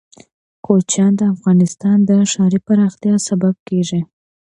[0.65, 4.01] کوچیان د افغانستان د ښاري پراختیا سبب کېږي.